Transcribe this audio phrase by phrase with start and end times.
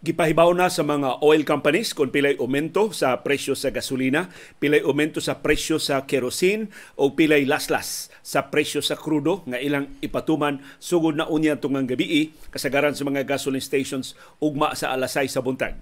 [0.00, 5.20] Gipahibaw na sa mga oil companies kung pilay aumento sa presyo sa gasolina, pilay aumento
[5.20, 11.20] sa presyo sa kerosene o pilay laslas sa presyo sa krudo nga ilang ipatuman sugod
[11.20, 15.76] na unya tungang gabi kasagaran sa mga gasoline stations ugma sa alasay sa buntag.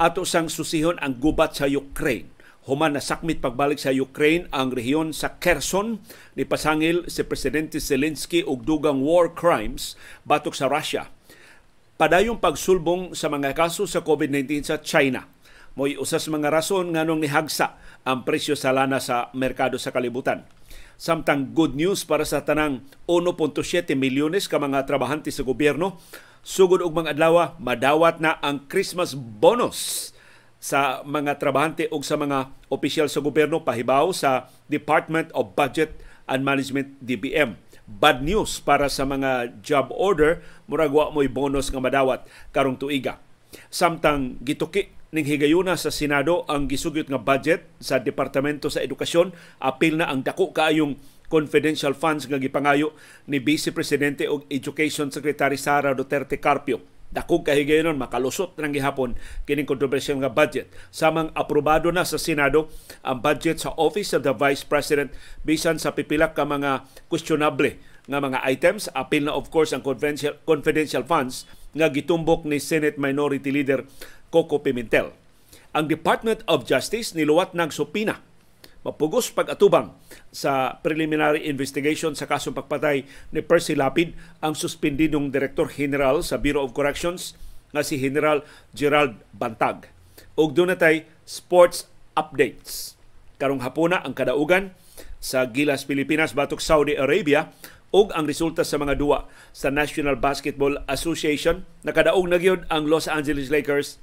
[0.00, 2.32] Ato sang susihon ang gubat sa Ukraine.
[2.64, 6.00] Human na sakmit pagbalik sa Ukraine ang rehiyon sa Kherson.
[6.40, 9.92] Ni pasangil si Presidente Zelensky og dugang war crimes
[10.24, 11.12] batok sa Russia
[11.96, 15.24] padayong pagsulbong sa mga kaso sa COVID-19 sa China.
[15.76, 20.44] Mo'y usas mga rason nganong nihagsa ang presyo sa lana sa merkado sa kalibutan.
[20.96, 26.00] Samtang good news para sa tanang 1.7 milyones ka mga trabahante sa gobyerno,
[26.40, 30.12] sugod og mga adlaw madawat na ang Christmas bonus
[30.56, 36.42] sa mga trabahante o sa mga opisyal sa gobyerno pahibaw sa Department of Budget and
[36.42, 42.26] Management DBM bad news para sa mga job order murag wa mo'y bonus nga madawat
[42.50, 43.22] karong tuiga.
[43.70, 49.30] Samtang gituki ning higayuna sa Senado ang gisugyot nga budget sa Departamento sa Edukasyon,
[49.62, 50.98] apil na ang dako kaayong
[51.30, 52.92] confidential funds nga gipangayo
[53.30, 59.16] ni Vice Presidente og Education Secretary Sara Duterte Carpio dakog kahigayonon makalusot nang gihapon
[59.48, 60.68] kining kontrobersyal nga budget.
[60.92, 62.68] Samang aprobado na sa Senado
[63.00, 65.08] ang budget sa Office of the Vice President
[65.40, 68.92] bisan sa pipila ka mga questionable nga mga items.
[68.92, 73.88] Apil na of course ang confidential confidential funds nga gitumbok ni Senate Minority Leader
[74.28, 75.16] Coco Pimentel.
[75.72, 78.20] Ang Department of Justice niluwat ng supina
[78.82, 79.94] mapugos pag-atubang
[80.34, 84.12] sa preliminary investigation sa kasong pagpatay ni Percy Lapid
[84.44, 87.36] ang suspendidong Director General sa Bureau of Corrections
[87.74, 89.90] nga si General Gerald Bantag.
[90.36, 92.94] Ug dunay sports updates.
[93.36, 94.72] Karong hapuna ang kadaugan
[95.20, 97.52] sa Gilas Pilipinas batok Saudi Arabia
[97.92, 103.06] ug ang resulta sa mga duwa sa National Basketball Association nakadaog na gyud ang Los
[103.08, 104.00] Angeles Lakers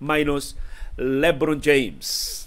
[0.00, 0.56] minus
[1.00, 2.43] LeBron James.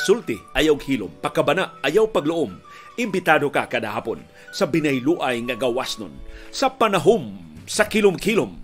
[0.00, 1.12] Sulti, ayaw hilom.
[1.20, 2.56] Pakabana, ayaw pagloom.
[2.96, 4.20] Imbitado ka kada hapon
[4.50, 6.12] sa binayluay nga gawas nun.
[6.50, 7.36] Sa panahom,
[7.68, 8.56] sa kilom-kilom.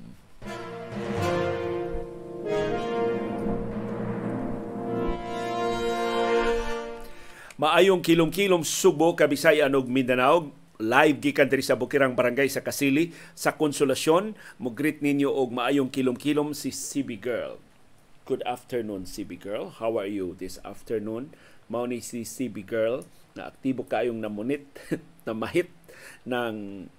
[7.57, 13.57] Maayong kilom-kilom Subo, Kabisayan ug Mindanao live gikan diri sa Bukirang Barangay sa Kasili sa
[13.57, 17.66] Konsolasyon mo greet ninyo og maayong kilom-kilom si CB Girl.
[18.27, 19.71] Good afternoon, CB Girl.
[19.71, 21.31] How are you this afternoon?
[21.71, 23.07] Mao si CB Girl
[23.39, 24.67] na aktibo kayong namunit,
[25.23, 25.71] na mahit
[26.27, 26.91] ng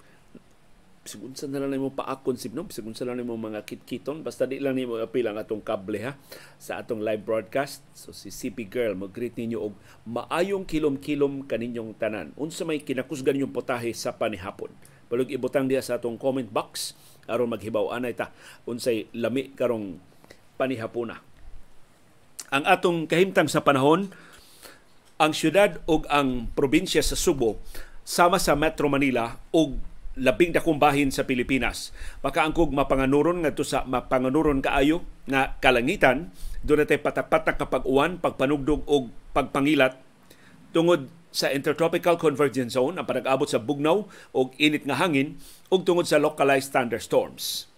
[1.03, 2.63] sigun sa na lang mo paakon sib no?
[2.71, 6.15] Sigun sa lang mo mga kitkiton basta di lang nimo apil ang atong kable ha?
[6.63, 7.83] Sa atong live broadcast.
[7.91, 9.75] So si CP Girl mo greet ninyo og
[10.07, 12.31] maayong kilom-kilom kaninyong tanan.
[12.39, 14.71] Unsa may kinakusgan yung potahe sa panihapon?
[15.11, 16.95] Balog ibutang diya sa atong comment box.
[17.27, 18.31] Aron maghibaw anay ta.
[18.63, 19.99] Unsay lami karong
[20.57, 21.21] panihapuna.
[22.49, 24.09] Ang atong kahimtang sa panahon,
[25.17, 27.61] ang syudad ug ang probinsya sa Subo
[28.05, 29.77] sama sa Metro Manila ug
[30.17, 31.93] labing dakong bahin sa Pilipinas.
[32.25, 36.33] Makaangkog mapanganuron ngadto sa mapanganuron kaayo nga kalangitan
[36.65, 40.01] doon natin patak-patak kapag uwan, pagpanugdog o pagpangilat
[40.73, 45.37] tungod sa Intertropical Convergence Zone ang panag-abot sa bugnaw o init nga hangin
[45.69, 47.69] ug tungod sa localized thunderstorms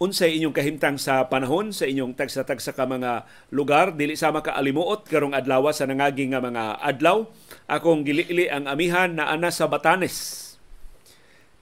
[0.00, 5.04] unsay inyong kahimtang sa panahon sa inyong tagsa-tagsa ka mga lugar dili sama ka alimuot
[5.04, 7.28] karong adlaw sa nangaging nga mga adlaw.
[7.68, 10.48] Akong gilili ang amihan na ana sa Batanes.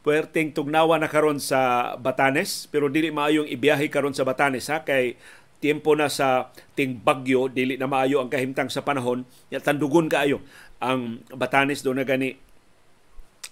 [0.07, 4.87] Puwerteng tugnawa na karon sa Batanes pero dili maayong ibiyahe karon sa Batanes ha?
[4.87, 5.19] Kay
[5.59, 9.27] tiempo na sa ting bagyo dili na maayo ang kahimtang sa panahon.
[9.51, 10.39] Ya tandugon kaayo
[10.79, 12.39] ang Batanes do na gani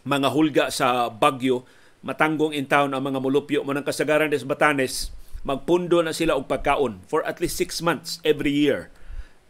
[0.07, 1.67] mga hulga sa bagyo
[2.07, 5.11] matanggong in town ang mga mulupyo mo ng kasagaran des Batanes,
[5.43, 8.95] magpundo na sila og pagkaon for at least six months every year.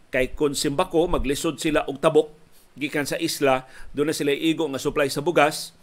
[0.09, 2.33] Kay kung simbako, maglisod sila og tabok
[2.81, 5.77] gikan sa isla, doon na sila igo nga supply sa bugas.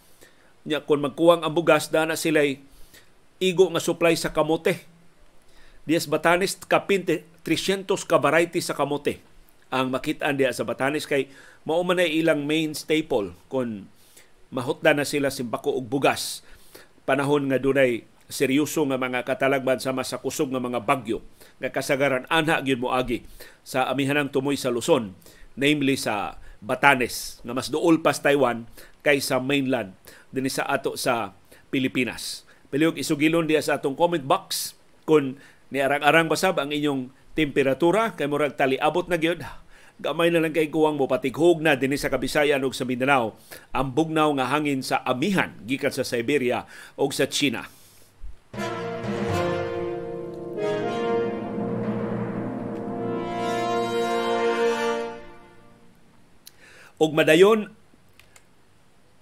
[0.65, 2.41] Nya kung magkuwang ang bugas, na sila
[3.37, 4.81] igo nga supply sa kamote.
[5.85, 9.21] Dias Batanes kapinte 300 ka variety sa kamote
[9.73, 11.33] ang makitaan diya sa Batanes kay
[11.65, 13.89] mao man ilang main staple kung
[14.53, 16.45] mahutda na sila simbako og bugas
[17.03, 21.21] panahon nga dunay seryoso nga mga katalagman sama sa kusog nga mga bagyo
[21.59, 23.27] nga kasagaran anha gyud moagi
[23.61, 25.13] sa amihanang tumoy sa Luzon
[25.53, 28.65] namely sa Batanes nga mas duol pas Taiwan
[29.03, 29.93] kaysa mainland
[30.31, 31.35] dinhi sa ato sa
[31.69, 32.47] Pilipinas.
[32.71, 34.73] Pilihog isugilon diya sa atong comment box
[35.05, 35.37] kung
[35.69, 39.41] niarang-arang basab ang inyong temperatura kay murag tali abot na gyud
[40.03, 43.39] Gamay na lang kay kuwang mo patighog na dinhi sa Kabisayan ug sa Mindanao
[43.71, 46.67] ang bugnaw nga hangin sa amihan gikan sa Siberia
[46.99, 47.63] ug sa China.
[56.99, 57.71] Og madayon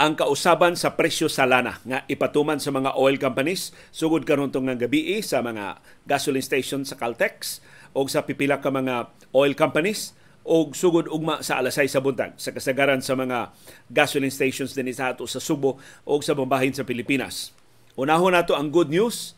[0.02, 4.66] ang kausaban sa presyo sa lana nga ipatuman sa mga oil companies sugod karon tong
[4.66, 5.78] nga gabi eh, sa mga
[6.10, 7.62] gasoline station sa Caltex
[7.94, 12.50] o sa pipila ka mga oil companies o sugod ugma sa alasay sa buntag sa
[12.50, 13.54] kasagaran sa mga
[13.94, 17.54] gasoline stations din sa ato sa Subo o sa bambahin sa Pilipinas.
[17.94, 19.38] Unahon nato ang good news,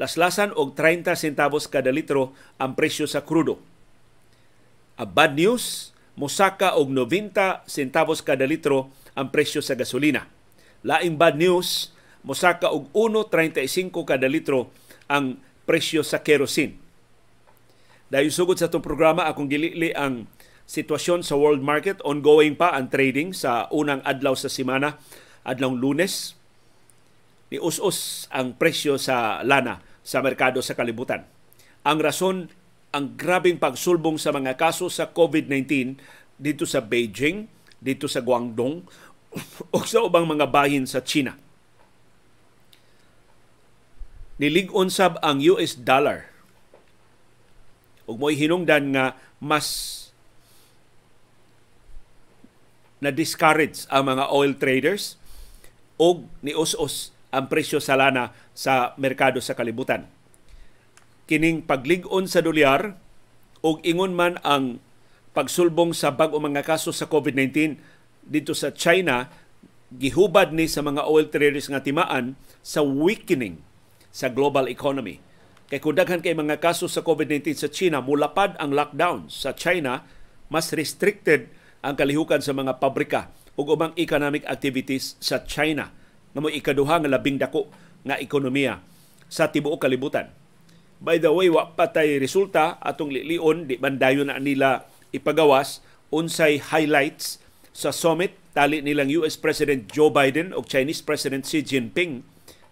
[0.00, 3.62] laslasan og 30 centavos kada litro ang presyo sa krudo.
[4.98, 10.26] A bad news, mosaka og 90 centavos kada litro ang presyo sa gasolina.
[10.82, 11.94] Laing bad news,
[12.26, 14.70] mosaka og 1.35 kada litro
[15.06, 16.83] ang presyo sa kerosene.
[18.14, 20.30] Dahil sugod sa itong programa, akong gilili ang
[20.70, 21.98] sitwasyon sa world market.
[22.06, 25.02] Ongoing pa ang trading sa unang adlaw sa simana,
[25.42, 26.38] adlaw lunes.
[27.50, 31.26] Ni us ang presyo sa lana sa merkado sa kalibutan.
[31.82, 32.36] Ang rason,
[32.94, 35.98] ang grabing pagsulbong sa mga kaso sa COVID-19
[36.38, 37.50] dito sa Beijing,
[37.82, 38.86] dito sa Guangdong,
[39.74, 41.34] o sa ubang mga bahin sa China.
[44.38, 46.33] Nilig-on sab ang US dollar.
[48.04, 50.00] Ug mo'y hinungdan nga mas
[53.04, 55.20] na-discourage ang mga oil traders
[56.00, 60.08] o nius-us ang presyo sa lana sa merkado sa kalibutan.
[61.28, 62.96] Kining paglig-on sa dolyar
[63.64, 64.80] o ingon man ang
[65.34, 67.76] pagsulbong sa bag-o mga kaso sa COVID-19
[68.24, 69.28] dito sa China
[69.94, 73.60] gihubad ni sa mga oil traders nga timaan sa weakening
[74.14, 75.18] sa global economy.
[75.74, 80.06] Kay kung daghan kay mga kaso sa COVID-19 sa China, mulapad ang lockdown sa China,
[80.46, 81.50] mas restricted
[81.82, 85.90] ang kalihukan sa mga pabrika ug ubang economic activities sa China
[86.30, 87.74] nga mo ikaduha nga labing dako
[88.06, 88.86] nga ekonomiya
[89.26, 90.30] sa tibuok kalibutan.
[91.02, 95.82] By the way, wa patay resulta atong lilion di bandayon na nila ipagawas
[96.14, 97.42] unsay highlights
[97.74, 102.22] sa summit tali nilang US President Joe Biden o Chinese President Xi Jinping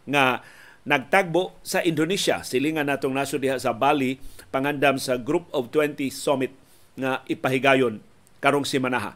[0.07, 0.39] nga
[0.83, 2.43] nagtagbo sa Indonesia.
[2.43, 4.19] Silingan natong naso diha sa Bali
[4.51, 6.53] pangandam sa Group of 20 Summit
[6.99, 8.03] nga ipahigayon
[8.43, 9.15] karong simanaha.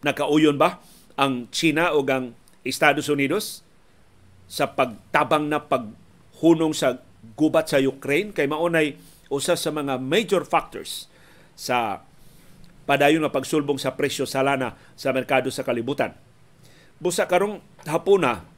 [0.00, 0.80] Nakauyon ba
[1.20, 2.32] ang China o ang
[2.64, 3.60] Estados Unidos
[4.48, 7.02] sa pagtabang na paghunong sa
[7.36, 8.96] gubat sa Ukraine kay maunay
[9.28, 11.06] usa sa mga major factors
[11.54, 12.02] sa
[12.88, 16.16] padayon nga pagsulbong sa presyo sa lana sa merkado sa kalibutan.
[16.98, 18.49] Busa karong hapuna,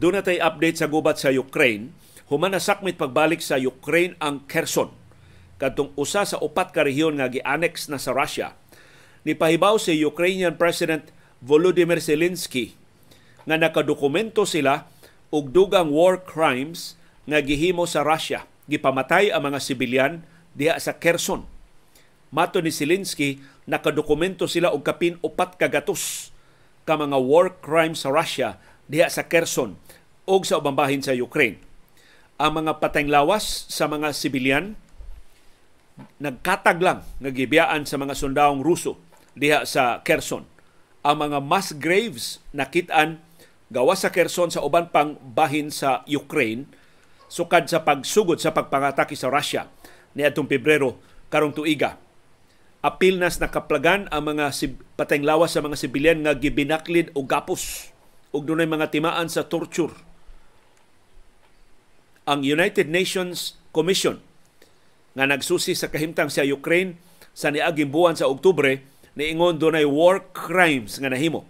[0.00, 1.92] doon na update sa gubat sa Ukraine,
[2.32, 4.88] human na sakmit pagbalik sa Ukraine ang Kherson,
[5.60, 8.56] katong usa sa upat ka rehiyon nga gi-annex na sa Russia.
[9.28, 11.04] Nipahibaw si Ukrainian President
[11.44, 12.72] Volodymyr Zelensky
[13.44, 14.88] nga nakadokumento sila
[15.28, 16.96] og dugang war crimes
[17.28, 18.48] nga gihimo sa Russia.
[18.72, 20.24] Gipamatay ang mga sibilyan
[20.56, 21.44] diha sa Kherson
[22.30, 26.30] Mato ni Zelensky, nakadokumento sila og kapin upat kagatos
[26.86, 28.54] ka mga war crimes sa Russia
[28.90, 29.78] diha sa Kherson
[30.26, 31.62] o sa ubang bahin sa Ukraine.
[32.42, 34.74] Ang mga patayng lawas sa mga sibilyan
[36.18, 38.98] nagkatag lang nga gibiyaan sa mga sundawong Ruso
[39.38, 40.42] diha sa Kherson.
[41.06, 43.22] Ang mga mass graves nakitaan
[43.70, 46.66] gawa sa Kherson sa uban pang bahin sa Ukraine
[47.30, 49.70] sukad sa pagsugod sa pagpangatake sa Russia
[50.18, 50.98] ni atong Pebrero
[51.30, 51.94] karong tuiga
[52.82, 54.50] apil nas nakaplagan ang mga
[54.98, 57.94] patayng lawas sa mga sibilyan nga gibinaklid o gapos
[58.30, 59.94] ug dunay mga timaan sa torture.
[62.30, 64.22] Ang United Nations Commission
[65.18, 66.94] nga nagsusi sa kahimtang sa Ukraine
[67.34, 68.82] sa niaging buwan sa Oktubre
[69.18, 71.42] niingon dunay war crimes nga nahimo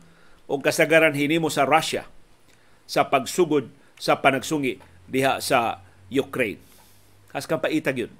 [0.48, 2.08] o kasagaran hinimo sa Russia
[2.88, 3.68] sa pagsugod
[4.00, 6.58] sa panagsungi diha sa Ukraine.
[7.36, 8.12] Has kang paitag yun.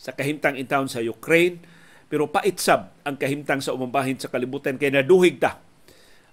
[0.00, 1.60] Sa kahimtang in sa Ukraine,
[2.06, 5.58] pero paitsab ang kahimtang sa umambahin sa kalibutan kay naduhig ta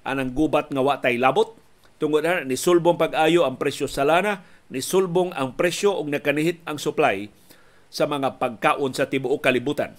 [0.03, 1.55] anang gubat nga wa tay labot
[2.03, 6.59] tungod na ni sulbong pag-ayo ang presyo sa lana, ni sulbong ang presyo ug nakanihit
[6.67, 7.31] ang supply
[7.87, 9.95] sa mga pagkaon sa tibuok kalibutan.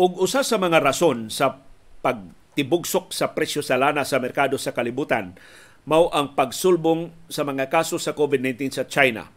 [0.00, 1.60] Og usa sa mga rason sa
[2.00, 5.36] pagtibugsok sa presyo sa lana sa merkado sa kalibutan
[5.84, 9.28] mao ang pagsulbong sa mga kaso sa COVID-19 sa China.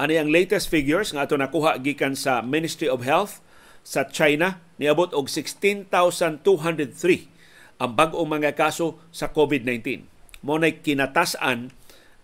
[0.00, 3.44] Ani ang latest figures nga ato nakuha gikan sa Ministry of Health
[3.82, 5.90] sa China niabot og 16,203
[7.78, 10.06] ang bag-ong mga kaso sa COVID-19.
[10.42, 11.70] Mo nay kinatasan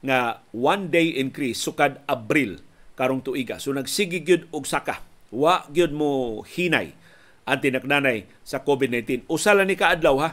[0.04, 2.60] nga one day increase sukad Abril
[2.94, 3.58] karong tuiga.
[3.58, 5.02] So nagsigi gyud og saka.
[5.34, 6.94] Wa gyud mo hinay
[7.44, 9.26] ang tinaknanay sa COVID-19.
[9.30, 10.30] Usa ni kaadlaw ha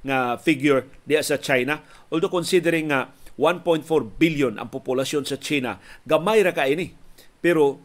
[0.00, 1.84] nga figure diya sa China.
[2.08, 3.84] Although considering nga 1.4
[4.20, 5.80] billion ang populasyon sa China.
[6.04, 6.92] Gamay ra ka ini.
[7.40, 7.80] Pero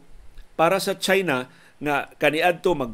[0.56, 1.48] para sa China
[1.82, 2.92] nga kaniadto mag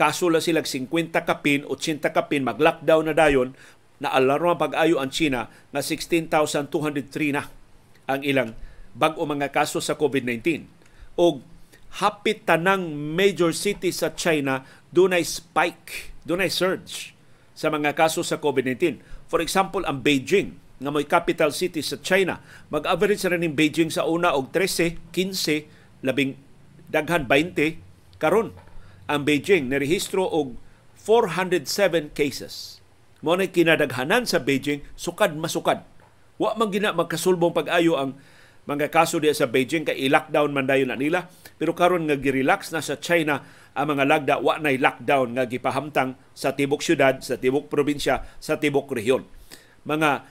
[0.00, 3.52] kaso la sila 50 kapin, 80 kapin, mag-lockdown na dayon,
[4.00, 7.52] na alarma pag-ayo ang China nga 16,203 na
[8.08, 8.56] ang ilang
[8.96, 10.64] bag-o mga kaso sa COVID-19.
[11.20, 11.44] O
[12.00, 17.12] hapit tanang major city sa China dunay spike, dunay surge
[17.52, 19.04] sa mga kaso sa COVID-19.
[19.28, 22.40] For example, ang Beijing, nga may capital city sa China,
[22.72, 25.68] mag-average rin ng Beijing sa una og 13, 15,
[26.00, 26.40] labing
[26.88, 27.89] daghan 20
[28.20, 28.52] karon
[29.10, 30.60] ang Beijing nirehistro og
[31.00, 32.78] 407 cases.
[33.24, 35.82] Mo na kinadaghanan sa Beijing sukad masukad.
[36.36, 38.20] Wa man gina magkasulbong pag-ayo ang
[38.68, 42.70] mga kaso diya sa Beijing kay i-lockdown man dayon na nila pero karon nga gi-relax
[42.70, 43.44] na sa China
[43.76, 48.56] ang mga lagda wa nay lockdown nga gipahamtang sa tibok syudad, sa tibok probinsya, sa
[48.60, 49.24] tibok rehiyon.
[49.84, 50.24] Mga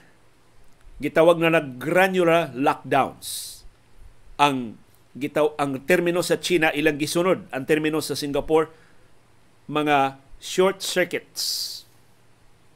[1.00, 3.62] gitawag na nag-granular lockdowns
[4.36, 4.76] ang
[5.16, 8.70] gitaw ang termino sa China ilang gisunod ang termino sa Singapore
[9.66, 11.68] mga short circuits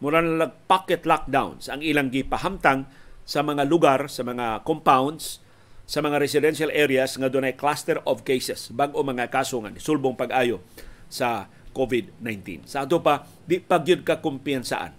[0.03, 2.91] mura na pocket lockdowns ang ilang gipahamtang
[3.25, 5.41] sa mga lugar, sa mga compounds,
[5.85, 10.61] sa mga residential areas nga dunay cluster of cases, bag-o mga kaso nga sulbong pag-ayo
[11.09, 12.69] sa COVID-19.
[12.69, 14.93] Sa ato pa, di pagyud ka kumpiyansaan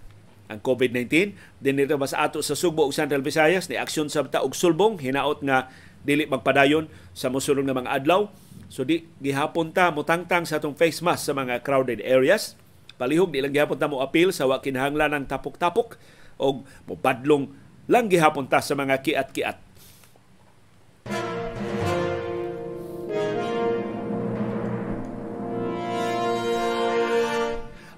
[0.46, 1.34] ang COVID-19.
[1.58, 5.42] Dinito ba sa ato sa Sugbo ug Central Visayas, ni aksyon sa taog sulbong, hinaot
[5.42, 5.70] nga
[6.06, 8.30] dili magpadayon sa mosulong nga mga adlaw.
[8.70, 12.54] So di gihapon ta mutangtang sa atong face mask sa mga crowded areas
[12.96, 16.00] palihog di lang gihapon ta mo appeal sa wa kinahanglan ng tapok-tapok
[16.40, 17.52] o mobadlong
[17.86, 19.56] lang gihapon ta sa mga kiat-kiat.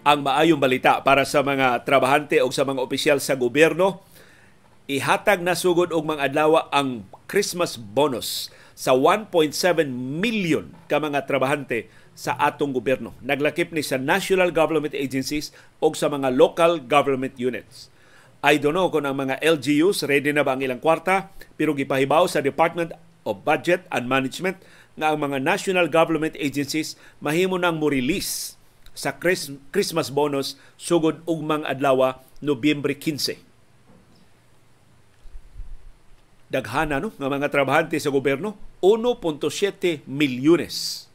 [0.08, 4.07] Ang maayong balita para sa mga trabahante o sa mga opisyal sa gobyerno,
[4.88, 9.52] ihatag na sugod og mga adlaw ang Christmas bonus sa 1.7
[9.92, 13.12] million ka mga trabahante sa atong gobyerno.
[13.20, 15.52] Naglakip ni sa national government agencies
[15.84, 17.92] o sa mga local government units.
[18.40, 22.24] I don't know kung ang mga LGUs ready na ba ang ilang kwarta, pero gipahibaw
[22.24, 22.96] sa Department
[23.28, 24.56] of Budget and Management
[24.96, 28.56] nga ang mga national government agencies mahimo nang mo-release
[28.96, 29.12] sa
[29.68, 33.47] Christmas bonus sugod ugmang adlaw Nobyembre 15.
[36.48, 41.08] Daghana no nga mga trabahante sa gobyerno 1.7 milyones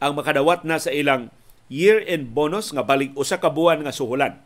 [0.00, 1.28] ang makadawat na sa ilang
[1.68, 4.40] year-end bonus nga balik usa ka buwan nga suhulan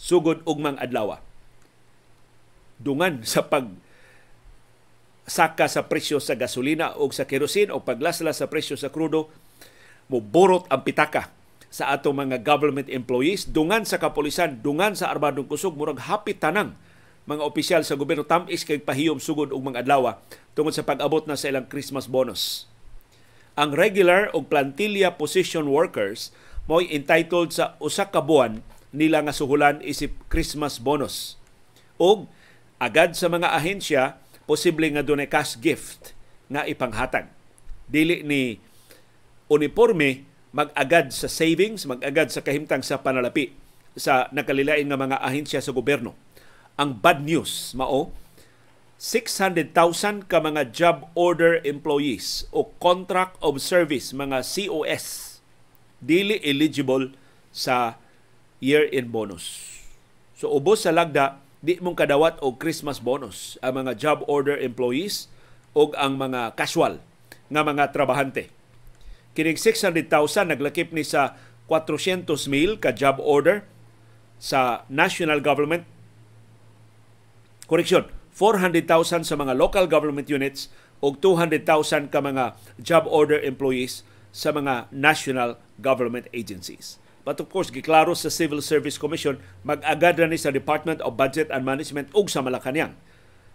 [0.00, 1.18] sugod ugmang adlaw.
[2.80, 3.68] Dungan sa pag
[5.30, 9.30] saka sa presyo sa gasolina o sa kerosene o paglasla sa presyo sa krudo
[10.10, 11.30] muborot ang pitaka
[11.70, 16.74] sa ato mga government employees dungan sa kapulisan dungan sa armadong kusog murag hapit tanang
[17.28, 20.16] mga opisyal sa gobyerno tamis kay pahiyom sugod og mga adlaw
[20.56, 22.70] tungod sa pag-abot na sa ilang Christmas bonus
[23.58, 26.30] ang regular o plantilla position workers
[26.70, 28.62] mo'y entitled sa usa ka buwan
[28.94, 31.38] nila nga suhulan isip Christmas bonus.
[32.00, 32.26] O
[32.80, 36.16] agad sa mga ahensya, posible nga dunay cash gift
[36.50, 37.30] nga ipanghatag.
[37.86, 38.58] Dili ni
[39.50, 43.54] uniforme mag-agad sa savings, mag-agad sa kahimtang sa panalapi
[43.94, 46.14] sa nakalilain nga mga ahensya sa gobyerno.
[46.78, 48.14] Ang bad news mao
[49.00, 55.38] 600,000 ka mga job order employees o contract of service mga COS
[56.04, 57.16] dili eligible
[57.48, 57.96] sa
[58.60, 59.80] year-end bonus.
[60.36, 65.28] So ubos sa lagda di mong kadawat og Christmas bonus ang mga job order employees
[65.76, 67.00] o ang mga casual
[67.52, 68.48] nga mga trabahante.
[69.36, 71.36] Kining 600,000 naglakip ni sa
[71.68, 73.62] 400,000 ka job order
[74.40, 75.86] sa national government.
[77.70, 84.02] Correction, 400,000 sa mga local government units o 200,000 ka mga job order employees
[84.34, 86.98] sa mga national government agencies.
[87.22, 91.46] But of course, giklaro sa Civil Service Commission, mag-agad na ni sa Department of Budget
[91.54, 92.98] and Management ug sa Malacanang.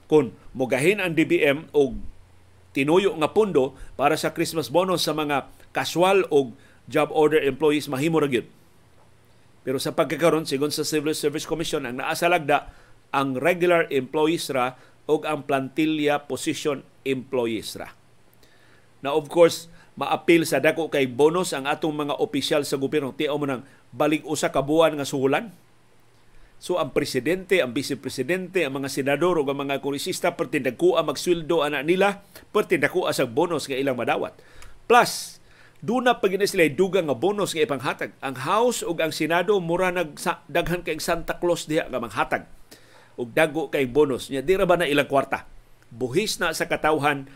[0.07, 1.97] Kung mugahin ang DBM o
[2.71, 6.55] tinuyo nga pundo para sa Christmas bonus sa mga casual o
[6.87, 8.29] job order employees, mahimo ra
[9.65, 12.69] Pero sa pagkakaroon, sigon sa Civil Service Commission, ang naasalagda
[13.13, 17.93] ang regular employees ra o ang plantilla position employees ra.
[19.05, 23.13] Na of course, maapil sa dako kay bonus ang atong mga opisyal sa gobyerno.
[23.13, 25.53] Tiyaw mo nang balik usa ka buwan nga suhulan.
[26.57, 31.85] So ang presidente, ang vice-presidente, ang mga senador o ang mga kongresista pertindagkua magsweldo ana
[31.85, 34.33] nila, pertindagkua sa bonus nga ilang madawat.
[34.89, 35.37] Plus,
[35.85, 38.09] Duna pag sila dugang nga bonus nga ipanghatag.
[38.17, 40.17] Ang House ug ang Senado mura nag
[40.49, 42.49] daghan kay Santa Claus diha nga manghatag
[43.15, 45.47] og dago kay bonus nya di ra ba na ilang kwarta?
[45.91, 47.27] Buhis na sa katawhan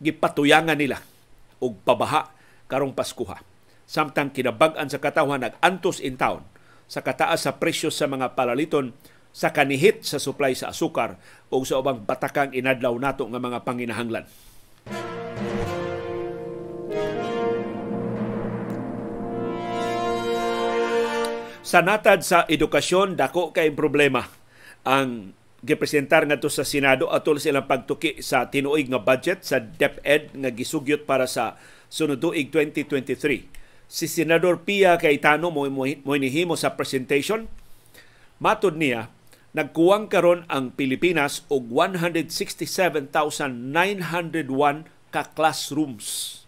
[0.00, 1.00] gipatuyangan nila
[1.60, 2.32] og pabaha
[2.70, 3.40] karong Paskuha.
[3.90, 6.46] Samtang kinabag-an sa katawhan nag-antos in town
[6.90, 8.94] sa kataas sa presyo sa mga palaliton
[9.30, 11.18] sa kanihit sa supply sa asukar
[11.50, 14.26] o sa ubang batakang inadlaw nato nga mga panginahanglan.
[21.70, 24.26] Sa natad sa edukasyon, dako kay problema
[24.82, 25.30] ang
[25.62, 31.06] gipresentar ngadto sa Senado atol silang pagtuki sa tinuig nga budget sa DepEd nga gisugyot
[31.06, 31.54] para sa
[31.86, 33.46] sunod tuig 2023.
[33.86, 37.46] Si Senador Pia Cayetano mo mo sa presentation
[38.42, 39.06] matud niya
[39.54, 43.14] nagkuwang karon ang Pilipinas og 167,901
[45.14, 46.42] ka classrooms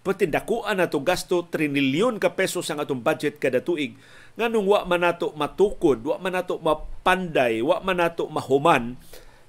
[0.00, 3.96] pati dakuan na to gasto trinilyon ka pesos ang atong budget kada tuig.
[4.40, 8.96] Nganong wa man nato matukod wa man nato mapanday wa man nato mahuman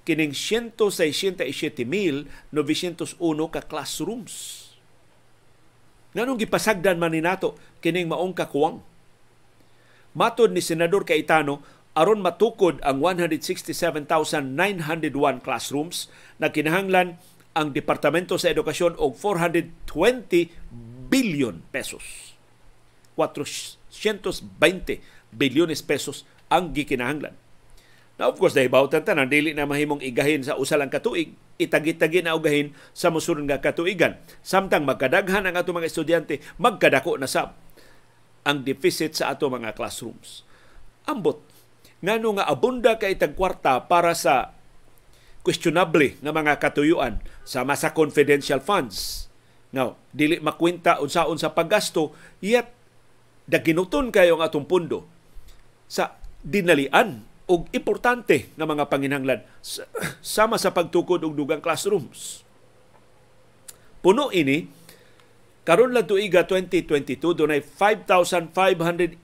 [0.03, 2.27] kining 167,901
[3.53, 4.34] ka classrooms.
[6.12, 8.84] Nganong gipasagdan man ni nato kining maong kakuwang?
[10.12, 11.63] Matod ni senador Cayetano
[11.96, 14.51] aron matukod ang 167,901
[15.39, 17.15] classrooms na kinahanglan
[17.51, 22.36] ang Departamento sa Edukasyon og 420 billion pesos.
[23.20, 25.03] 420
[25.36, 27.36] bilyones pesos ang gikinahanglan.
[28.20, 32.38] Now, of course, dahil bawatan tanan, dili na mahimong igahin sa usalang katuig, itagit-tagi na
[32.38, 34.22] ugahin sa musunod nga katuigan.
[34.46, 37.58] Samtang magkadaghan ang ato mga estudyante, magkadako na sab
[38.41, 40.46] ang deficit sa ato mga classrooms.
[41.10, 41.41] Ambot,
[42.01, 44.53] ngano nga abunda kay tagkwarta para sa
[45.42, 49.28] questionable nga mga katuyuan sama sa confidential funds.
[49.74, 52.70] Now, dili makwenta unsaon sa paggasto, yet
[53.50, 55.08] daginuton kayo ang atong pundo
[55.90, 59.44] sa dinalian og importante nga mga panginhanglan
[60.24, 62.48] sama sa pagtukod og dugang classrooms.
[64.00, 64.66] Puno ini
[65.68, 69.22] karon lang tuiga 2022 dunay 5,511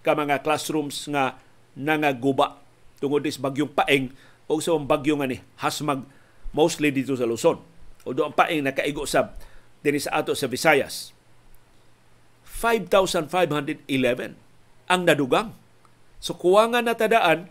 [0.00, 1.36] ka mga classrooms nga
[1.76, 2.62] nangaguba
[3.02, 4.12] tungod is bagyong paeng
[4.50, 6.02] o sa bagyo nga ni hasmag
[6.50, 7.62] mostly dito sa Luzon.
[8.02, 9.38] O doon paing nakaigo sa
[9.86, 11.14] din sa ato sa Visayas.
[12.42, 13.30] 5,511
[14.90, 15.54] ang nadugang.
[16.18, 17.46] So kuwangan na tadaan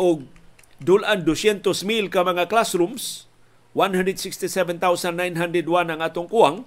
[0.00, 0.24] og
[0.80, 3.28] dulan 200,000 ka mga classrooms,
[3.76, 6.64] 167,901 ang atong kuwang,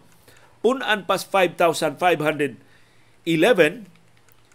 [0.61, 1.97] punan pas 5,511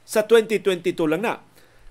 [0.09, 1.43] sa 2022 lang na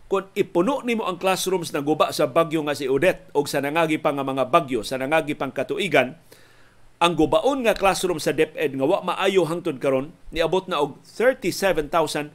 [0.08, 4.00] kung ipuno nimo ang classrooms na guba sa bagyo nga si Odette o sa nangagi
[4.00, 6.16] pa nga mga bagyo sa nangagi pang katuigan
[6.98, 12.32] ang gubaon nga classroom sa DepEd nga wa maayo hangtod karon niabot na og 37,795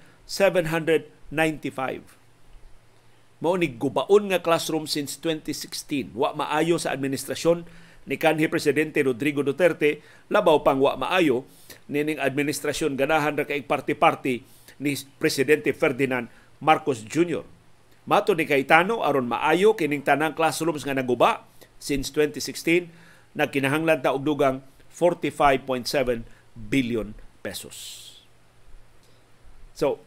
[3.43, 7.65] mao ni gubaon nga classroom since 2016 wa maayo sa administrasyon
[8.05, 11.49] ni kanhi presidente Rodrigo Duterte labaw pang wa maayo
[11.89, 14.45] nining administrasyon ganahan ra kay party-party
[14.79, 16.29] ni presidente Ferdinand
[16.63, 17.43] Marcos Jr.
[18.03, 21.47] Mato ni Cayetano aron maayo kining tanang classrooms nga naguba
[21.79, 22.91] since 2016
[23.39, 24.61] nagkinahanglan ta og dugang
[24.91, 26.27] 45.7
[26.59, 28.11] billion pesos.
[29.73, 30.03] So,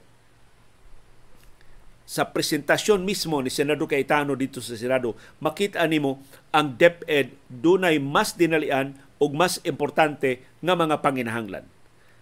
[2.05, 6.21] sa presentasyon mismo ni Senador Cayetano dito sa Senado, makita nimo
[6.53, 11.65] ang DepEd dunay mas dinalian ug mas importante nga mga panginahanglan.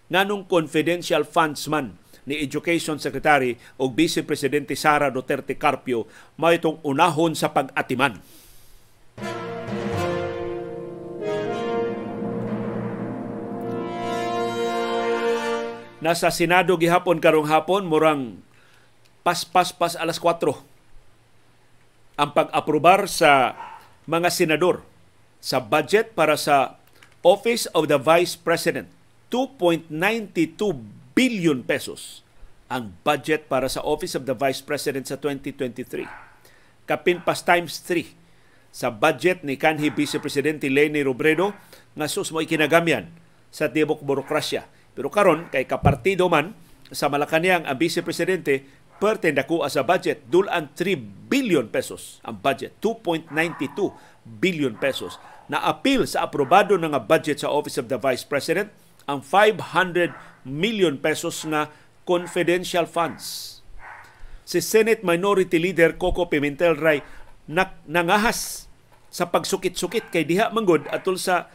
[0.08, 6.08] Nganong confidential funds man ni Education Secretary o Vice Presidente Sara Duterte Carpio
[6.40, 8.20] mao itong unahon sa pag-atiman.
[16.04, 18.36] Nasa Senado gihapon karong hapon murang
[19.24, 20.52] pas-pas-pas alas 4
[22.20, 23.56] ang pag-aprobar sa
[24.04, 24.84] mga senador
[25.40, 26.76] sa budget para sa
[27.24, 28.92] Office of the Vice President
[29.32, 32.26] 2.92 billion pesos
[32.66, 36.04] ang budget para sa Office of the Vice President sa 2023.
[36.84, 38.10] Kapinpas times 3
[38.74, 41.54] sa budget ni kanhi Vice Presidente Leni Robredo
[41.94, 43.08] nga sus mo ikinagamyan
[43.54, 44.66] sa tibok burokrasya.
[44.98, 46.58] Pero karon kay kapartido man
[46.90, 48.66] sa Malacañang ang Vice Presidente
[48.98, 53.90] perte dako sa budget dulan 3 billion pesos ang budget 2.92
[54.26, 55.18] billion pesos
[55.50, 58.70] na appeal sa aprobado nga budget sa Office of the Vice President
[59.04, 60.12] ang 500
[60.44, 61.72] million pesos na
[62.04, 63.58] confidential funds.
[64.44, 67.00] Si Senate Minority Leader Coco Pimentel Ray
[67.88, 68.68] nangahas
[69.08, 71.48] sa pagsukit-sukit kay diha manggod atol sa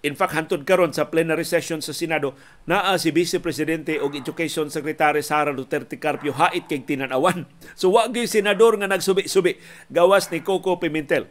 [0.00, 2.32] In fact, hantod karon sa plenary session sa Senado,
[2.64, 7.44] naa si Vice Presidente og Education Secretary Sara Duterte Carpio hait kay tinanawan.
[7.80, 9.60] So wa gyud senador nga nagsubi-subi
[9.92, 11.28] gawas ni Coco Pimentel.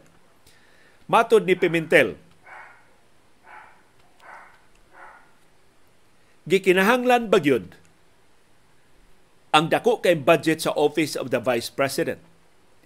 [1.10, 2.14] Matod ni Pimentel,
[6.50, 7.78] gikinahanglan ba gyud
[9.50, 12.22] ang dako kay budget sa Office of the Vice President.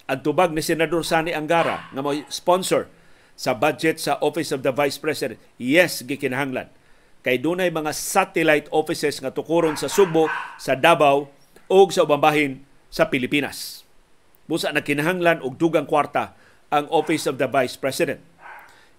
[0.08, 2.88] Ang tubag ni Senador Sani Angara nga mo sponsor
[3.36, 6.72] sa budget sa Office of the Vice President, yes, gikinahanglan.
[7.24, 10.28] Kay dunay mga satellite offices nga tukuron sa Subo,
[10.60, 11.28] sa Davao,
[11.68, 13.84] o sa ubang bahin sa Pilipinas.
[14.44, 16.36] Busa na kinahanglan og dugang kwarta
[16.68, 18.20] ang Office of the Vice President.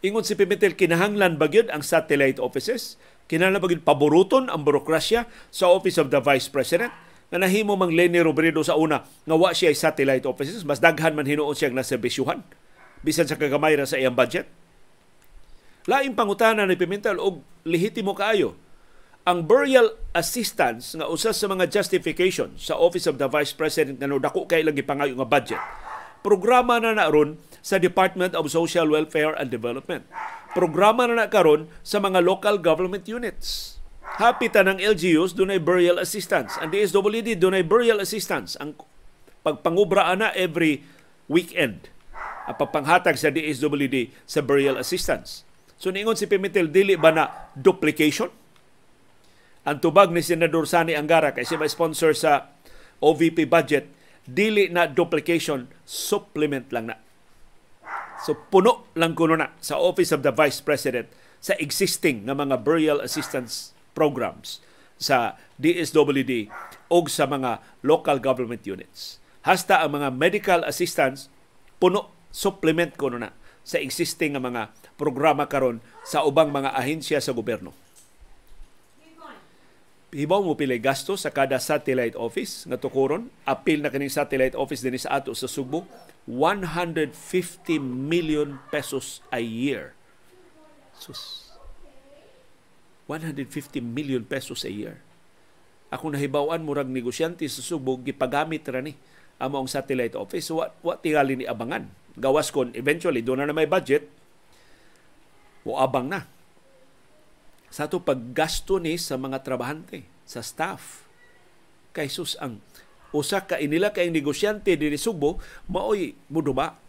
[0.05, 2.97] Ingon si Pimentel, kinahanglan ba ang satellite offices?
[3.25, 6.93] Kinahanglan ba paboruton ang burokrasya sa Office of the Vice President?
[7.25, 11.17] nga nahimo mang Lenny Robredo sa una nga wa siya ay satellite offices mas daghan
[11.17, 12.45] man hinuon siya na serbisyuhan
[13.01, 14.49] bisan sa kagamay ra sa iyang budget.
[15.85, 18.57] Laing pangutana ni Pimentel og lehitimo kaayo
[19.25, 24.09] ang burial assistance nga usa sa mga justification sa Office of the Vice President nga
[24.09, 25.61] dako kay lagi pangayo nga budget.
[26.25, 30.05] Programa na na ron sa Department of Social Welfare and Development.
[30.53, 33.81] Programa na na karon sa mga local government units.
[34.21, 36.61] Hapita ng LGUs dunay burial assistance.
[36.61, 38.53] Ang DSWD dunay burial assistance.
[38.61, 38.77] Ang
[39.41, 40.85] pagpangubra na every
[41.25, 41.89] weekend
[42.45, 45.41] ang pagpanghatag sa DSWD sa burial assistance.
[45.81, 48.29] So niingon si Pimentel, dili ba na duplication?
[49.65, 52.53] Ang tubag ni Senador Sani Angara kay siya sponsor sa
[53.01, 53.89] OVP budget,
[54.29, 56.97] dili na duplication, supplement lang na.
[58.25, 62.65] So puno lang kuno na sa Office of the Vice President sa existing nga mga
[62.65, 64.63] burial assistance programs
[64.97, 66.49] sa DSWD
[66.89, 69.21] o sa mga local government units.
[69.45, 71.29] Hasta ang mga medical assistance
[71.77, 73.31] puno supplement ko na
[73.61, 74.63] sa existing nga mga
[74.97, 77.84] programa karon sa ubang mga ahensya sa gobyerno.
[80.15, 83.27] Hibaw mo pili gasto sa kada satellite office nga tukuron.
[83.43, 85.83] Apil na kaning satellite office din sa ato sa Subo.
[86.23, 87.11] 150
[87.83, 89.91] million pesos a year.
[90.95, 91.51] Sus.
[93.11, 95.03] 150 million pesos a year.
[95.91, 98.95] Ako nahibawan murag negosyante sa Subo gipagamit ra ni
[99.35, 100.47] among satellite office.
[100.47, 104.07] What what tingali ni abangan gawas kon eventually doon na, na may budget
[105.67, 106.23] o abang na
[107.75, 111.03] sa to paggasto ni sa mga trabahante sa staff.
[111.91, 112.63] Kay sus ang
[113.11, 116.79] usa ka inila kay negosyante diri Subo maoy muduba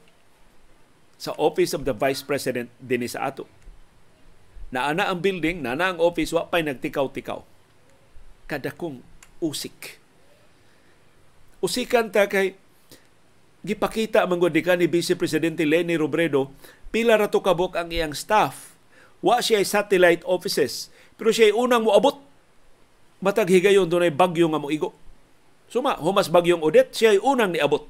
[1.19, 3.51] sa office of the vice president dinhi sa ato.
[4.71, 7.43] Naana ang building naana ang office wa pay nagtikaw-tikaw.
[8.47, 9.03] Kada kong
[9.43, 9.99] usik.
[11.59, 12.55] Usikan ta kay
[13.67, 16.55] gipakita manggod ni ni Vice Presidente Leni Robredo
[16.95, 18.66] pila ra to kabok ang iyang staff.
[19.25, 22.21] Wa siya satellite offices, pero siya unang moabot.
[23.25, 24.93] Matag higayon dunay bagyo nga moigo.
[25.67, 27.89] Suma, humas bagyong Odette, siya ay unang niabot.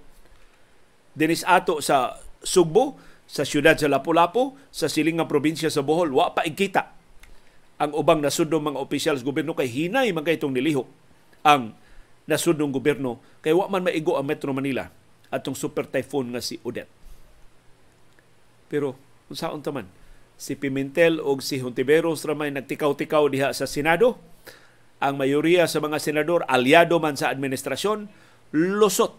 [1.12, 6.46] Dinis ato sa Sugbo, sa siyudad sa Lapu-Lapu, sa silingang probinsya sa Bohol, wa pa
[6.46, 6.96] ikita
[7.76, 10.88] ang ubang nasudong mga opisyal sa gobyerno kay hinay man kay itong nilihok
[11.44, 11.76] ang
[12.24, 14.88] nasudong gobyerno kay wa man maigo ang Metro Manila
[15.28, 16.88] atong super typhoon nga si Odette.
[18.72, 18.96] Pero
[19.28, 19.86] unsaon taman
[20.36, 24.20] si Pimentel o si Hontiveros ramay nagtikaw-tikaw diha sa Senado.
[25.00, 28.08] Ang mayoriya sa mga senador aliado man sa administrasyon
[28.56, 29.16] lusot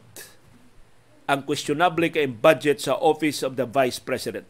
[1.27, 4.47] ang questionable kay budget sa Office of the Vice President.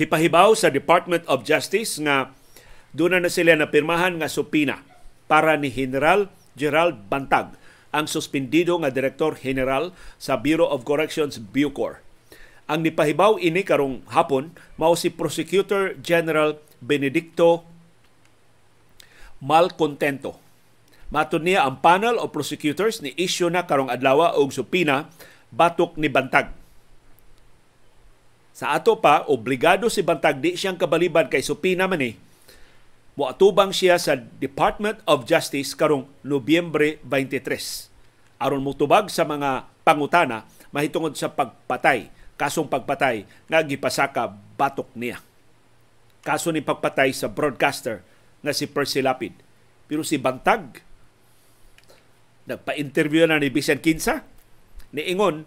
[0.00, 2.32] gipahibaw sa Department of Justice nga
[2.96, 4.80] doon na sila napirmahan nga supina
[5.28, 7.54] para ni General Gerald Bantag
[7.90, 12.02] ang suspendido nga Direktor General sa Bureau of Corrections Bucor.
[12.70, 17.66] Ang nipahibaw ini karong hapon mao si Prosecutor General Benedicto
[19.42, 20.38] Malcontento.
[21.10, 25.10] Matod niya ang panel of prosecutors ni issue na karong adlaw og supina
[25.50, 26.60] batok ni Bantag
[28.60, 32.12] sa ato pa, obligado si Bantag di siyang kabaliban kay supina man eh.
[33.20, 38.40] Muatubang siya sa Department of Justice karong Nobyembre 23.
[38.40, 42.08] Aron mutubag sa mga pangutana mahitungod sa pagpatay,
[42.40, 45.20] kasong pagpatay nga gipasaka batok niya.
[46.24, 48.00] Kaso ni pagpatay sa broadcaster
[48.40, 49.36] nga si Percy Lapid.
[49.84, 50.80] Pero si Bantag,
[52.48, 54.24] nagpa-interview na ni Bisan Kinsa,
[54.96, 55.44] niingon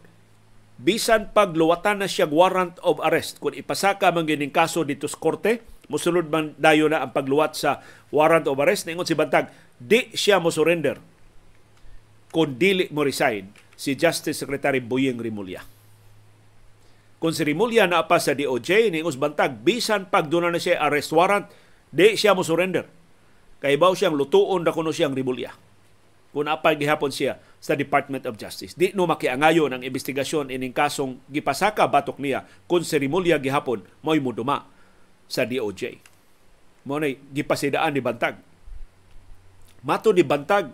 [0.77, 5.72] bisan pagluwatan na siya warrant of arrest kung ipasaka man gining kaso dito sa korte
[5.91, 10.39] musulod man dayo na ang pagluwat sa warrant of arrest ningon si Bantag di siya
[10.39, 10.99] mo surrender
[12.33, 15.61] kung dili mo resign si Justice Secretary Boyeng Rimulya.
[17.21, 21.13] Kung si Rimulya na pa sa DOJ, ningos bantag, bisan pag doon na siya arrest
[21.15, 21.47] warrant,
[21.87, 22.83] di siya mo surrender.
[23.63, 25.55] Kay baw siyang lutuon na kuno siyang Rimulya.
[26.33, 28.75] Kung apay gihapon siya sa Department of Justice.
[28.75, 34.19] Di no makiangayo ng investigasyon ining kasong gipasaka batok niya kung si Rimulya gihapon mo'y
[34.19, 34.67] muduma
[35.27, 35.99] sa DOJ.
[36.83, 38.39] Mo na gipasidaan ni Bantag.
[39.83, 40.71] Mato ni Bantag,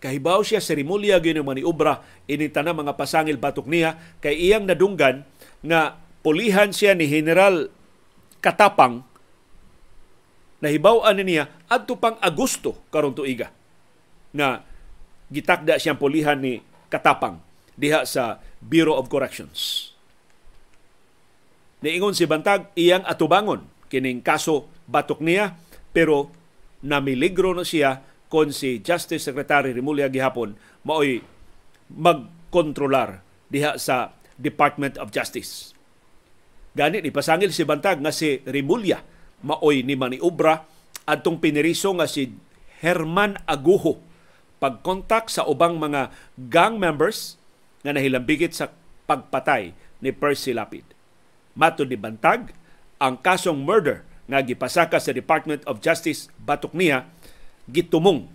[0.00, 4.64] kahibaw siya sa Rimulya gyud ni obra ini tanang mga pasangil batok niya kay iyang
[4.64, 5.28] nadunggan
[5.60, 7.68] nga pulihan siya ni General
[8.40, 9.04] Katapang
[10.64, 13.52] nahibaw-an niya adto pang Agosto karon tuiga
[14.32, 14.64] na
[15.28, 17.44] gitakda siyang pulihan ni Katapang
[17.76, 19.89] diha sa Bureau of Corrections.
[21.80, 25.56] Niingon si Bantag iyang atubangon kining kaso batok niya
[25.90, 26.28] pero
[26.84, 31.24] namiligro na siya kon si Justice Secretary Rimulya gihapon maoy
[31.90, 35.74] magkontrolar diha sa Department of Justice.
[36.76, 39.02] Gani ni pasangil si Bantag nga si Rimulya
[39.42, 40.62] maoy ni maniobra
[41.08, 42.30] adtong piniriso nga si
[42.84, 43.98] Herman Aguho
[44.60, 47.40] pagkontak sa ubang mga gang members
[47.80, 48.68] nga nahilambigit sa
[49.08, 49.72] pagpatay
[50.04, 50.89] ni Percy Lapid.
[51.60, 52.56] Mato ni Bantag,
[52.96, 57.04] ang kasong murder nga gipasaka sa Department of Justice batok niya
[57.68, 58.32] gitumong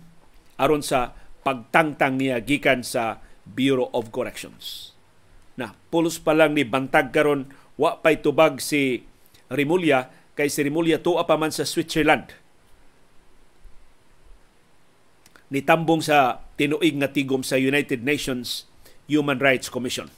[0.54, 4.94] aron sa pagtangtang niya gikan sa Bureau of Corrections.
[5.58, 9.02] Na pulos pa lang ni bantag karon wa pay tubag si
[9.50, 12.30] Rimulya kay si Rimulya tuwa pa man sa Switzerland.
[15.50, 18.66] Nitambong sa tinuig nga tigom sa United Nations
[19.06, 20.10] Human Rights Commission.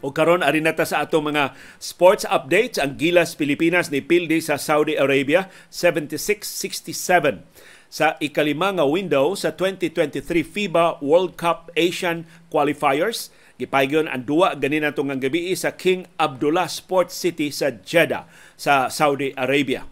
[0.00, 4.56] O karon ari nata sa ato mga sports updates ang Gilas Pilipinas ni pildi sa
[4.56, 7.44] Saudi Arabia 76-67
[7.92, 13.28] sa ikalima nga window sa 2023 FIBA World Cup Asian Qualifiers.
[13.60, 18.24] Gipaygon ang duwa ganin natong nga gabi sa King Abdullah Sports City sa Jeddah
[18.56, 19.84] sa Saudi Arabia.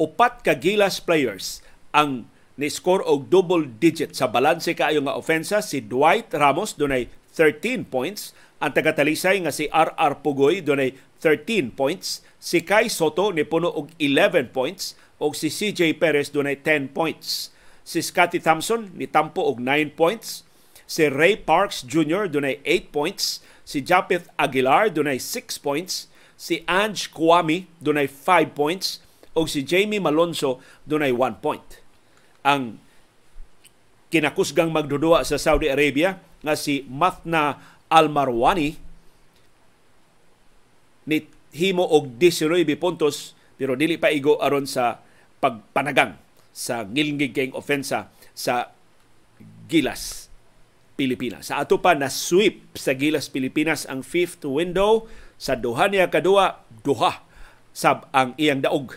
[0.00, 1.60] Upat ka Gilas players
[1.92, 2.24] ang
[2.56, 8.32] ni-score og double digit sa balanse kaayo nga ofensa si Dwight Ramos dunay 13 points
[8.60, 10.92] ang tagatalisay nga si RR Pugoy dunay
[11.24, 16.60] 13 points, si Kai Soto ni puno og 11 points ug si CJ Perez dunay
[16.60, 17.52] 10 points.
[17.84, 20.44] Si Scotty Thompson ni tampo og 9 points,
[20.84, 22.28] si Ray Parks Jr.
[22.28, 29.00] dunay 8 points, si Japeth Aguilar dunay 6 points, si Ange Kwame dunay 5 points
[29.32, 31.68] ug si Jamie Malonzo dunay 1 point.
[32.44, 32.76] Ang
[34.12, 37.56] kinakusgang magdudua sa Saudi Arabia nga si Mathna
[37.90, 38.78] Almarwani
[41.10, 45.02] ni himo og 19 puntos pero dili pa igo aron sa
[45.42, 46.16] pagpanagang
[46.54, 48.72] sa ngilngig kayong ofensa sa
[49.68, 50.32] Gilas
[50.96, 51.48] Pilipinas.
[51.48, 55.08] Sa ato pa na sweep sa Gilas Pilipinas ang fifth window.
[55.40, 57.24] Sa duha niya kadua duha.
[57.72, 58.92] Sab ang iyang daog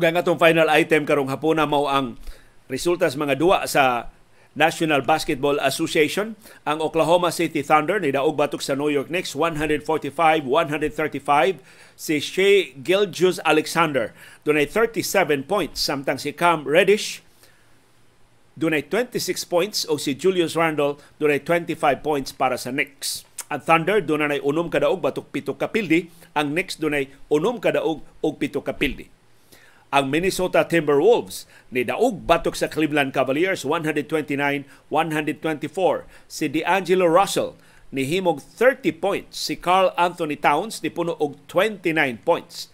[0.00, 2.16] Ug ang atong final item karong hapuna mao ang
[2.72, 4.08] resulta sa mga duwa sa
[4.56, 6.40] National Basketball Association.
[6.64, 11.60] Ang Oklahoma City Thunder ni daog batok sa New York Knicks 145-135.
[12.00, 17.20] Si Shea Gilgeous Alexander dunay 37 points samtang si Cam Reddish
[18.56, 19.20] dunay 26
[19.52, 23.28] points o si Julius Randle dunay 25 points para sa Knicks.
[23.52, 28.64] Ang Thunder dunay unom kadaog batok pito kapildi, ang Knicks dunay unom kadaog og pito
[28.64, 29.19] kapildi
[29.90, 36.06] ang Minnesota Timberwolves ni daog batok sa Cleveland Cavaliers 129-124.
[36.30, 37.58] Si D'Angelo Russell
[37.90, 39.34] ni himog 30 points.
[39.34, 42.70] Si Carl Anthony Towns ni puno og 29 points.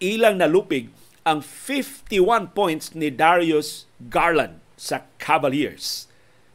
[0.00, 0.88] Ilang nalupig
[1.28, 6.08] ang 51 points ni Darius Garland sa Cavaliers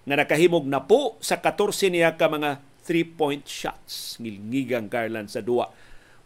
[0.10, 4.17] nga nakahimog na po sa 14 niya ka mga 3-point shots.
[4.17, 5.69] Ngilngigang Garland sa duwa.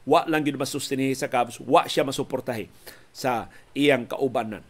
[0.04, 2.68] Wa lang yun masustinihi sa Cavs, wa siya masuportahi
[3.16, 4.64] sa iyang kaubanan.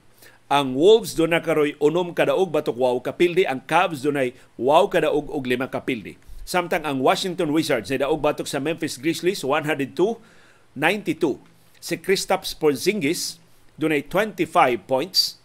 [0.51, 4.29] Ang Wolves doon na karoy unom kadaog batok wow kapildi, ang Cavs doon ay
[4.61, 6.19] wow kadaog og lima kapildi.
[6.43, 10.19] Samtang ang Washington Wizards ay daog batok sa Memphis Grizzlies 102-92.
[11.79, 13.41] Si Kristaps Porzingis
[13.79, 15.41] doon ay 25 points.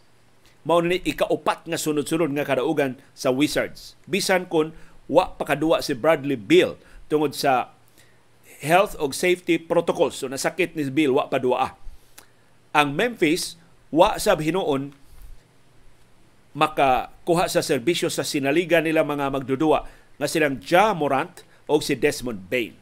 [0.67, 3.97] Mao ni ikaupat nga sunod-sunod nga kadaugan sa Wizards.
[4.05, 4.77] Bisan kun
[5.09, 6.77] wa pakaduwa si Bradley Beal
[7.09, 7.73] tungod sa
[8.59, 10.19] health og safety protocols.
[10.19, 11.79] So nasakit ni Beal wa pa duwa
[12.73, 13.57] ang Memphis
[13.89, 14.93] wa sab hinuon
[16.53, 22.51] makakuha sa serbisyo sa sinaliga nila mga magdudua nga silang Ja Morant o si Desmond
[22.51, 22.75] Bain.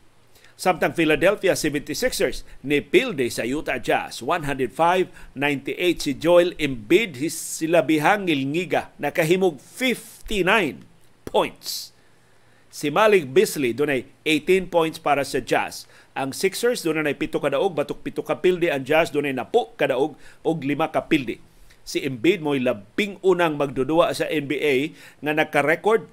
[0.57, 5.37] Samtang Philadelphia 76ers ni pilde sa Utah Jazz 105-98
[6.01, 10.81] si Joel Embiid sila bihang ngilngiga nakahimog 59
[11.29, 11.96] points.
[12.77, 15.89] Si Malik Beasley dunay 18 points para sa Jazz.
[16.13, 20.13] Ang Sixers dunay pito kadaog batok pito ka pilde ang Jazz dunay napo kadaog
[20.45, 21.41] og lima ka pilde.
[21.89, 24.93] Si Embiid mo'y labing unang magdudua sa NBA
[25.25, 26.05] nga nagka-record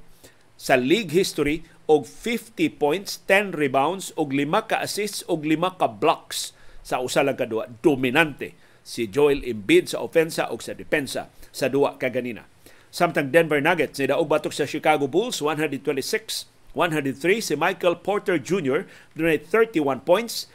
[0.55, 5.91] sa league history og 50 points, 10 rebounds og 5 ka assists og 5 ka
[5.91, 7.67] blocks sa usa lang kadua.
[7.83, 8.55] Dominante
[8.87, 12.47] si Joel Embiid sa ofensa o sa depensa sa duwa kaganina.
[12.87, 18.85] Samtang Denver Nuggets ni batok sa Chicago Bulls 126 103 si Michael Porter Jr.
[19.13, 20.49] dunay 31 points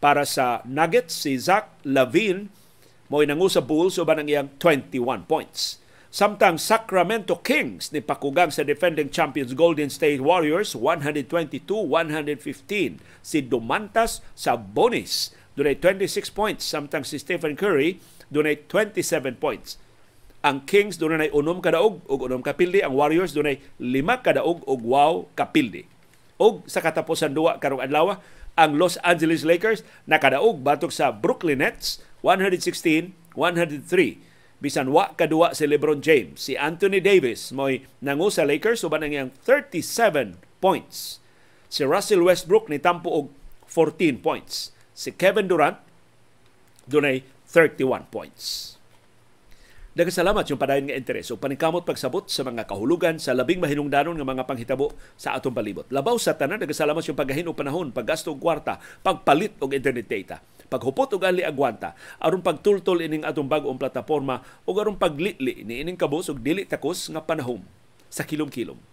[0.00, 2.48] para sa Nuggets si Zach Lavine
[3.12, 5.82] mo nangu sa Bulls uban ang iyang 21 points.
[6.10, 14.58] Samtang Sacramento Kings ni pakugang sa defending champions Golden State Warriors 122-115 si Domantas sa
[14.58, 19.78] bonus dunay 26 points samtang si Stephen Curry dunay 27 points.
[20.40, 25.28] Ang Kings dunay unom kadaog ug unom kapildi, ang Warriors dunay lima kadaog ug wow
[25.36, 25.84] kapildi.
[26.40, 28.16] Og sa katapusan duwa karong adlaw,
[28.56, 33.36] ang Los Angeles Lakers nakadaog batok sa Brooklyn Nets 116-103
[34.60, 36.40] bisan wa kadua si LeBron James.
[36.40, 41.20] Si Anthony Davis mo'y nangu sa Lakers uban ang iyang 37 points.
[41.68, 43.26] Si Russell Westbrook ni tampo og
[43.68, 44.72] 14 points.
[44.92, 45.80] Si Kevin Durant
[46.88, 48.76] dunay 31 points.
[49.90, 54.14] Daghang salamat yung padayon nga interes o paningkamot pagsabot sa mga kahulugan sa labing mahinungdanon
[54.14, 55.82] nga mga panghitabo sa atong palibot.
[55.90, 60.06] Labaw sa tanan daghang salamat yung paggahin og panahon, paggasto og kwarta, pagpalit og internet
[60.06, 60.38] data
[60.70, 65.98] paghupot og ali agwanta aron pagtultol ining atong bag-ong plataporma ug aron paglitli ni ining
[65.98, 67.58] kabus og dili takos nga panahom
[68.06, 68.89] sa kilom-kilom.